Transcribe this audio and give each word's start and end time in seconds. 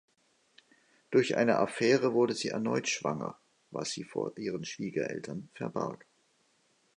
Durch 1.11 1.37
eine 1.37 1.59
Affäre 1.59 2.13
wurde 2.13 2.33
sie 2.33 2.47
erneut 2.47 2.89
schwanger, 2.89 3.37
was 3.69 3.91
sie 3.91 4.03
vor 4.03 4.35
ihren 4.35 4.65
Schwiegereltern 4.65 5.49
verbarg. 5.53 6.07